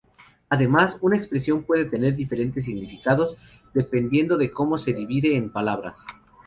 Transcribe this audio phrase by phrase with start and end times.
[0.49, 3.37] Además, una expresión puede tener diferentes significados
[3.71, 6.07] dependiendo de cómo se divide en palabras.